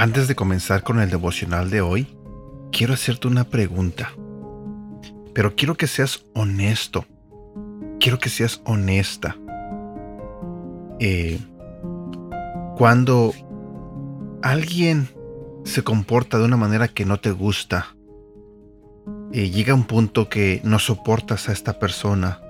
[0.00, 2.06] Antes de comenzar con el devocional de hoy,
[2.70, 4.12] quiero hacerte una pregunta.
[5.34, 7.04] Pero quiero que seas honesto.
[7.98, 9.36] Quiero que seas honesta.
[11.00, 11.40] Eh,
[12.76, 13.34] cuando
[14.40, 15.08] alguien
[15.68, 17.94] se comporta de una manera que no te gusta,
[19.32, 22.40] eh, llega un punto que no soportas a esta persona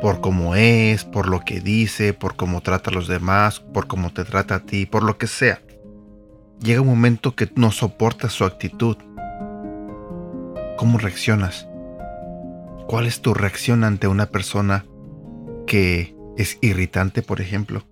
[0.00, 4.12] por cómo es, por lo que dice, por cómo trata a los demás, por cómo
[4.12, 5.60] te trata a ti, por lo que sea
[6.64, 8.96] llega un momento que no soportas su actitud.
[10.76, 11.68] ¿Cómo reaccionas?
[12.86, 14.84] ¿Cuál es tu reacción ante una persona
[15.66, 17.82] que es irritante, por ejemplo?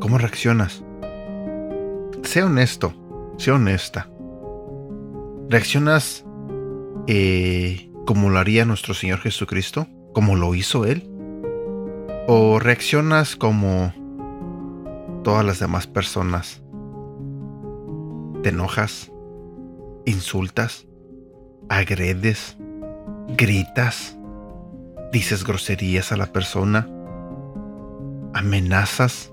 [0.00, 0.82] ¿Cómo reaccionas?
[2.22, 2.94] Sea honesto,
[3.38, 4.08] sea honesta.
[5.48, 6.24] ¿Reaccionas
[7.06, 9.86] eh, como lo haría nuestro Señor Jesucristo?
[10.12, 11.08] ¿Como lo hizo Él?
[12.26, 13.92] ¿O reaccionas como
[15.22, 16.62] todas las demás personas
[18.42, 19.10] te enojas,
[20.04, 20.86] insultas,
[21.68, 22.56] agredes,
[23.36, 24.16] gritas,
[25.12, 26.88] dices groserías a la persona,
[28.34, 29.32] amenazas.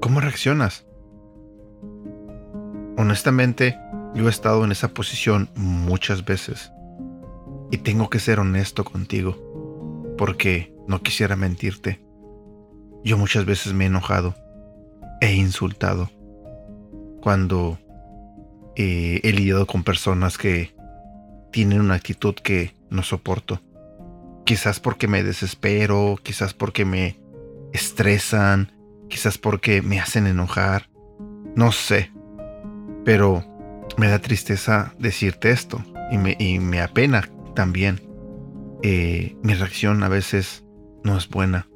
[0.00, 0.86] ¿Cómo reaccionas?
[3.02, 3.76] Honestamente,
[4.14, 6.70] yo he estado en esa posición muchas veces
[7.72, 12.00] y tengo que ser honesto contigo porque no quisiera mentirte.
[13.02, 14.36] Yo muchas veces me he enojado,
[15.20, 16.12] he insultado,
[17.20, 17.76] cuando
[18.76, 20.72] eh, he lidiado con personas que
[21.50, 23.60] tienen una actitud que no soporto.
[24.46, 27.18] Quizás porque me desespero, quizás porque me
[27.72, 28.70] estresan,
[29.10, 30.88] quizás porque me hacen enojar.
[31.56, 32.11] No sé.
[33.04, 33.44] Pero
[33.96, 38.00] me da tristeza decirte esto y me, y me apena también.
[38.82, 40.64] Eh, mi reacción a veces
[41.04, 41.68] no es buena.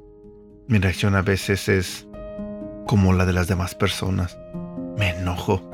[0.67, 2.07] Mi reacción a veces es
[2.85, 4.37] como la de las demás personas.
[4.97, 5.69] Me enojo.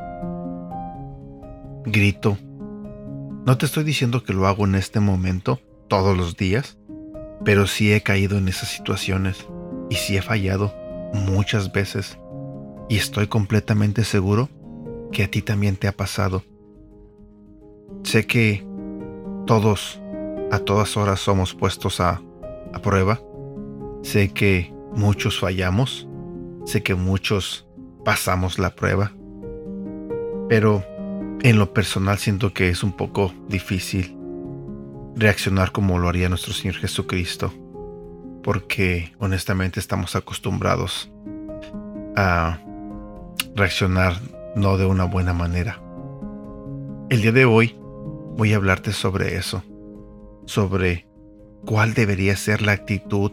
[1.86, 2.38] Grito.
[3.46, 5.60] No te estoy diciendo que lo hago en este momento,
[5.90, 6.78] todos los días,
[7.44, 9.46] pero sí he caído en esas situaciones
[9.90, 10.74] y sí he fallado
[11.14, 12.18] muchas veces.
[12.90, 14.50] Y estoy completamente seguro
[15.14, 16.44] que a ti también te ha pasado.
[18.04, 18.66] Sé que
[19.46, 20.02] todos,
[20.52, 22.22] a todas horas, somos puestos a,
[22.82, 23.22] prueba.
[24.02, 26.10] Sé que muchos fallamos.
[26.66, 27.68] Sé que muchos
[28.04, 29.14] pasamos la prueba.
[30.50, 30.84] Pero
[31.44, 34.18] en lo personal siento que es un poco difícil
[35.16, 37.54] reaccionar como lo haría nuestro Señor Jesucristo.
[38.44, 41.10] Porque honestamente estamos acostumbrados
[42.16, 42.60] a
[43.56, 44.20] reaccionar
[44.56, 45.82] no de una buena manera.
[47.10, 47.78] El día de hoy
[48.38, 49.64] voy a hablarte sobre eso,
[50.46, 51.08] sobre
[51.66, 53.32] cuál debería ser la actitud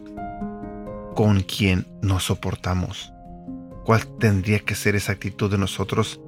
[1.15, 3.11] con quien nos soportamos
[3.83, 6.21] cuál tendría que ser esa actitud de nosotros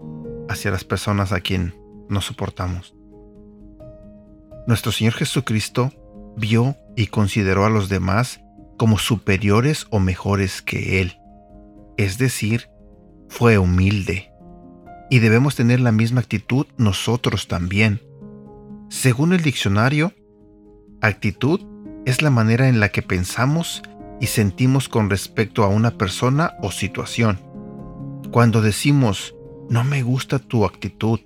[0.50, 1.74] hacia las personas a quien
[2.10, 2.96] nos soportamos.
[4.68, 5.92] Nuestro Señor Jesucristo
[6.36, 8.42] vio y consideró a los demás
[8.78, 11.18] como superiores o mejores que Él.
[11.98, 12.70] Es decir,
[13.30, 14.33] fue humilde.
[15.14, 18.02] Y debemos tener la misma actitud nosotros también.
[18.90, 20.12] Según el diccionario,
[21.02, 21.62] actitud
[22.08, 23.84] es la manera en la que pensamos
[24.20, 27.40] y sentimos con respecto a una persona o situación.
[28.32, 29.36] Cuando decimos,
[29.70, 31.20] no me gusta tu actitud,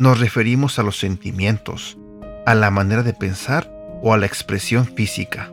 [0.00, 1.98] nos referimos a los sentimientos,
[2.44, 5.52] a la manera de pensar o a la expresión física.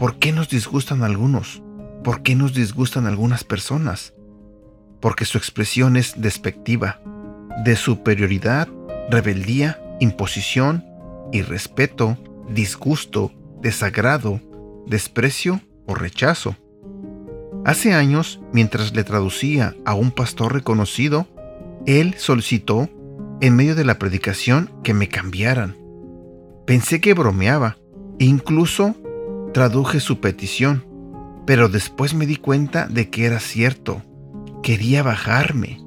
[0.00, 1.62] ¿Por qué nos disgustan algunos?
[2.02, 4.14] ¿Por qué nos disgustan algunas personas?
[5.00, 7.00] Porque su expresión es despectiva,
[7.64, 8.68] de superioridad,
[9.10, 10.84] rebeldía, imposición,
[11.32, 12.16] irrespeto,
[12.48, 14.40] disgusto, desagrado,
[14.86, 16.56] desprecio o rechazo.
[17.64, 21.26] Hace años, mientras le traducía a un pastor reconocido,
[21.86, 22.88] él solicitó,
[23.40, 25.76] en medio de la predicación, que me cambiaran.
[26.66, 27.78] Pensé que bromeaba
[28.18, 28.94] e incluso
[29.52, 30.84] traduje su petición,
[31.46, 34.02] pero después me di cuenta de que era cierto.
[34.68, 35.80] Quería bajarme.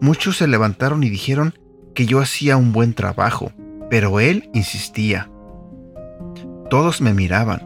[0.00, 1.54] Muchos se levantaron y dijeron
[1.92, 3.50] que yo hacía un buen trabajo,
[3.90, 5.28] pero él insistía.
[6.70, 7.62] Todos me miraban,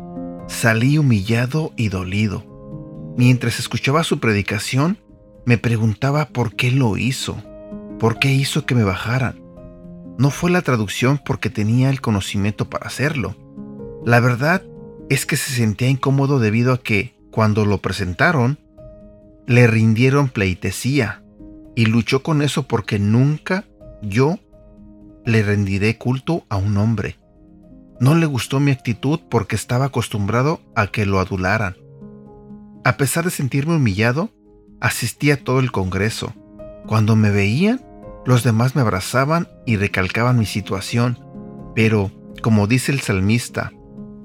[0.48, 3.12] Salí humillado y dolido.
[3.19, 4.96] Mientras escuchaba su predicación,
[5.44, 7.36] me preguntaba por qué lo hizo,
[7.98, 9.43] por qué hizo que me bajaran.
[10.16, 13.36] No fue la traducción porque tenía el conocimiento para hacerlo.
[14.06, 14.62] La verdad
[15.10, 18.58] es que se sentía incómodo debido a que, cuando lo presentaron,
[19.46, 21.22] le rindieron pleitesía
[21.75, 23.64] y luchó con eso porque nunca
[24.02, 24.38] yo
[25.25, 27.19] le rendiré culto a un hombre.
[28.00, 31.76] No le gustó mi actitud porque estaba acostumbrado a que lo adularan.
[32.84, 34.31] A pesar de sentirme humillado,
[34.81, 36.32] asistí a todo el Congreso.
[36.86, 37.84] Cuando me veían,
[38.25, 41.19] los demás me abrazaban y recalcaban mi situación.
[41.75, 42.10] Pero,
[42.43, 43.72] como dice el salmista,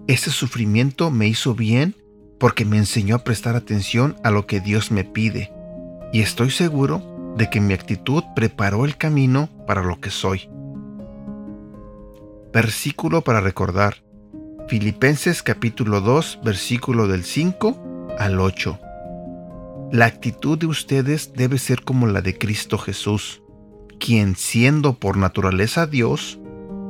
[0.07, 1.95] ese sufrimiento me hizo bien
[2.39, 5.51] porque me enseñó a prestar atención a lo que Dios me pide.
[6.11, 10.49] Y estoy seguro de que mi actitud preparó el camino para lo que soy.
[12.53, 14.03] Versículo para recordar.
[14.67, 18.79] Filipenses capítulo 2, versículo del 5 al 8.
[19.91, 23.43] La actitud de ustedes debe ser como la de Cristo Jesús,
[23.99, 26.39] quien siendo por naturaleza Dios,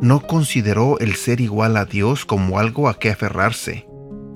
[0.01, 3.87] no consideró el ser igual a Dios como algo a que aferrarse.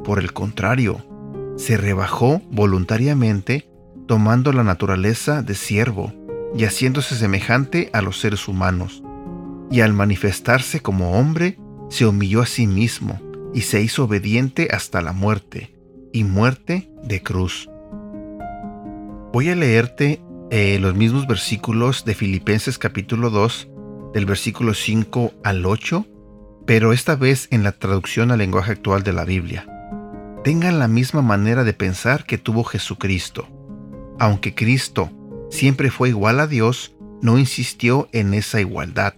[0.03, 1.05] Por el contrario,
[1.57, 3.69] se rebajó voluntariamente
[4.07, 6.13] tomando la naturaleza de siervo
[6.55, 9.03] y haciéndose semejante a los seres humanos
[9.71, 11.57] y al manifestarse como hombre,
[11.89, 13.19] se humilló a sí mismo
[13.53, 15.75] y se hizo obediente hasta la muerte,
[16.11, 17.69] y muerte de cruz.
[19.31, 23.69] Voy a leerte eh, los mismos versículos de Filipenses capítulo 2,
[24.13, 26.05] del versículo 5 al 8,
[26.65, 29.67] pero esta vez en la traducción al lenguaje actual de la Biblia.
[30.43, 33.47] Tengan la misma manera de pensar que tuvo Jesucristo.
[34.19, 35.11] Aunque Cristo
[35.49, 39.13] siempre fue igual a Dios, no insistió en esa igualdad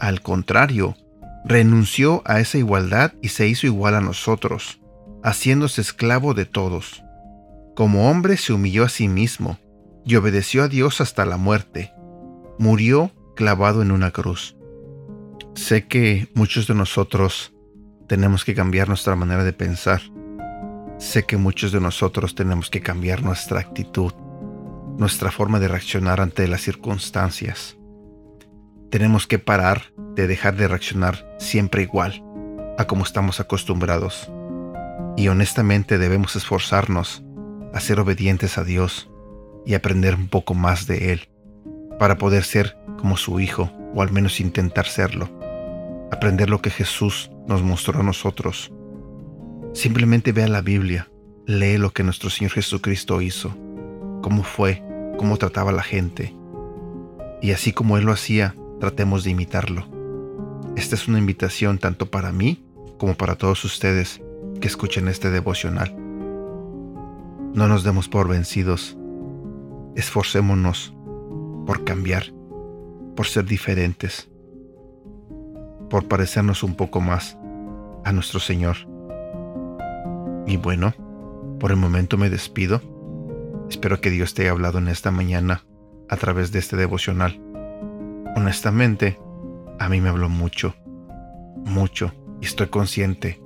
[0.00, 0.96] al contrario,
[1.44, 4.80] renunció a esa igualdad y se hizo igual a nosotros,
[5.22, 7.04] haciéndose esclavo de todos.
[7.76, 9.58] Como hombre se humilló a sí mismo
[10.04, 11.92] y obedeció a Dios hasta la muerte.
[12.58, 14.56] Murió clavado en una cruz.
[15.54, 17.52] Sé que muchos de nosotros
[18.08, 20.00] tenemos que cambiar nuestra manera de pensar.
[21.00, 24.12] Sé que muchos de nosotros tenemos que cambiar nuestra actitud,
[24.98, 27.78] nuestra forma de reaccionar ante las circunstancias.
[28.90, 32.22] Tenemos que parar de dejar de reaccionar siempre igual
[32.76, 34.30] a como estamos acostumbrados.
[35.16, 37.24] Y honestamente debemos esforzarnos
[37.72, 39.10] a ser obedientes a Dios
[39.64, 41.30] y aprender un poco más de Él
[41.98, 45.30] para poder ser como su Hijo o al menos intentar serlo.
[46.12, 48.70] Aprender lo que Jesús nos mostró a nosotros.
[49.72, 51.10] Simplemente vea la Biblia,
[51.46, 53.56] lee lo que nuestro Señor Jesucristo hizo,
[54.20, 54.82] cómo fue,
[55.16, 56.34] cómo trataba a la gente.
[57.40, 59.86] Y así como Él lo hacía, tratemos de imitarlo.
[60.76, 62.64] Esta es una invitación tanto para mí
[62.98, 64.20] como para todos ustedes
[64.60, 65.94] que escuchen este devocional.
[67.54, 68.96] No nos demos por vencidos.
[69.96, 70.94] Esforcémonos
[71.66, 72.32] por cambiar,
[73.16, 74.28] por ser diferentes,
[75.88, 77.36] por parecernos un poco más
[78.04, 78.89] a nuestro Señor.
[80.50, 80.92] Y bueno,
[81.58, 82.82] por el momento me despido.
[83.70, 85.64] Espero que Dios te haya hablado en esta mañana
[86.08, 87.40] a través de este devocional
[88.36, 89.18] honestamente,
[89.78, 90.74] a mí me habló mucho,
[91.64, 93.40] mucho, y estoy consciente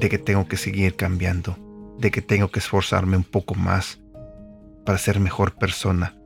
[0.00, 1.56] de que tengo que seguir cambiando,
[1.98, 3.98] de que tengo que esforzarme un poco más
[4.84, 6.16] para ser mejor persona,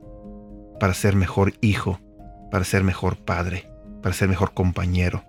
[0.79, 1.99] para ser mejor hijo,
[2.51, 3.69] para ser mejor padre,
[4.01, 5.23] para ser mejor compañero.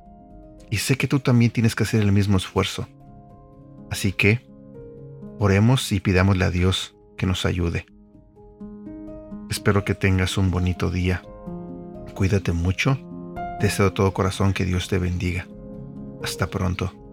[0.70, 2.88] Y sé que tú también tienes que hacer el mismo esfuerzo.
[3.90, 4.46] Así que,
[5.38, 7.86] oremos y pidámosle a Dios que nos ayude.
[9.50, 11.22] Espero que tengas un bonito día
[12.14, 12.96] Cuídate mucho.
[13.60, 15.46] Deseo de todo corazón que Dios te bendiga.
[16.22, 17.03] Hasta pronto.